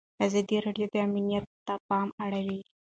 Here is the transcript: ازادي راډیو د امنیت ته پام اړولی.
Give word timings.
ازادي 0.25 0.57
راډیو 0.65 0.87
د 0.93 0.95
امنیت 1.07 1.45
ته 1.65 1.73
پام 1.87 2.07
اړولی. 2.25 2.59